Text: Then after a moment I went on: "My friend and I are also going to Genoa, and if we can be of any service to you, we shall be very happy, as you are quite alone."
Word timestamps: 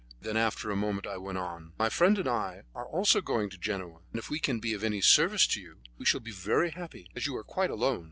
Then 0.19 0.35
after 0.35 0.71
a 0.71 0.75
moment 0.75 1.05
I 1.05 1.17
went 1.17 1.37
on: 1.37 1.73
"My 1.77 1.87
friend 1.87 2.17
and 2.17 2.27
I 2.27 2.63
are 2.73 2.87
also 2.87 3.21
going 3.21 3.51
to 3.51 3.57
Genoa, 3.59 3.99
and 4.11 4.17
if 4.17 4.31
we 4.31 4.39
can 4.39 4.59
be 4.59 4.73
of 4.73 4.83
any 4.83 4.99
service 4.99 5.45
to 5.49 5.61
you, 5.61 5.77
we 5.99 6.05
shall 6.05 6.19
be 6.21 6.31
very 6.31 6.71
happy, 6.71 7.11
as 7.15 7.27
you 7.27 7.35
are 7.37 7.43
quite 7.43 7.69
alone." 7.69 7.99